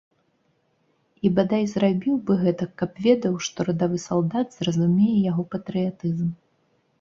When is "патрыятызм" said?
5.55-6.27